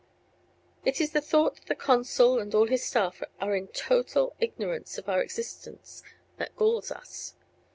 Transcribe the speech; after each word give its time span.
It 0.83 0.99
is 0.99 1.11
the 1.11 1.21
thought 1.21 1.57
that 1.57 1.65
the 1.67 1.75
consul 1.75 2.39
and 2.39 2.55
all 2.55 2.65
his 2.67 2.83
staff 2.83 3.21
are 3.39 3.55
in 3.55 3.67
total 3.67 4.35
ignorance 4.39 4.97
of 4.97 5.07
our 5.07 5.21
existence 5.21 6.01
that 6.37 6.55
galls 6.55 6.89
us. 6.89 7.35